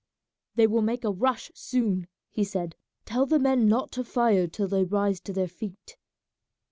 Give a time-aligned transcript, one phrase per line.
[0.55, 4.67] "They will make a rush soon," he said; "tell the men not to fire till
[4.67, 5.95] they rise to their feet."